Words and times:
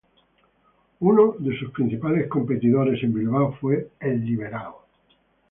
Uno 1.01 1.33
de 1.37 1.55
sus 1.59 1.69
principales 1.69 2.27
competidores 2.27 3.03
en 3.03 3.13
Bilbao 3.13 3.53
fue 3.61 3.91
"El 3.99 4.25
Liberal". 4.25 4.71